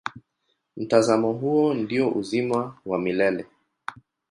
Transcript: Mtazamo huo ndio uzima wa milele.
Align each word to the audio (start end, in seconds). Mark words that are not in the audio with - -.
Mtazamo 0.77 1.33
huo 1.33 1.73
ndio 1.73 2.11
uzima 2.11 2.75
wa 2.85 2.99
milele. 2.99 3.45